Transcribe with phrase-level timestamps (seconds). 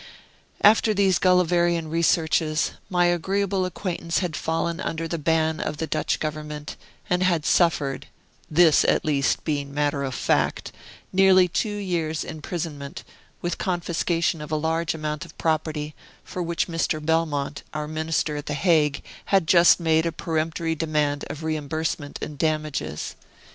[0.63, 6.19] After these Gulliverian researches, my agreeable acquaintance had fallen under the ban of the Dutch
[6.19, 6.75] government,
[7.07, 8.07] and had suffered
[8.49, 10.71] (this, at least, being matter of fact)
[11.13, 13.03] nearly two years' imprisonment,
[13.43, 15.93] with confiscation of a large amount of property,
[16.23, 16.99] for which Mr.
[16.99, 22.39] Belmont, our minister at the Hague, had just made a peremptory demand of reimbursement and
[22.39, 23.15] damages.